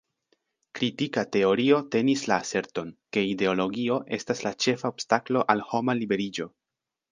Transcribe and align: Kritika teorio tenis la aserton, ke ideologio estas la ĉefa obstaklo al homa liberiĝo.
Kritika 0.77 1.23
teorio 1.35 1.77
tenis 1.95 2.23
la 2.31 2.39
aserton, 2.45 2.89
ke 3.17 3.25
ideologio 3.35 4.01
estas 4.19 4.43
la 4.49 4.55
ĉefa 4.67 4.93
obstaklo 4.95 5.47
al 5.57 5.65
homa 5.71 5.99
liberiĝo. 6.03 6.53